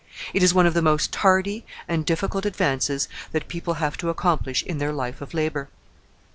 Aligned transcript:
It 0.33 0.41
is 0.41 0.51
one 0.51 0.65
of 0.65 0.73
the 0.73 0.81
most 0.81 1.11
tardy 1.13 1.63
and 1.87 2.03
difficult 2.07 2.43
advances 2.47 3.07
that 3.33 3.47
people 3.47 3.75
have 3.75 3.97
to 3.97 4.09
accomplish 4.09 4.63
in 4.63 4.79
their 4.79 4.91
life 4.91 5.21
of 5.21 5.35
labor. 5.35 5.69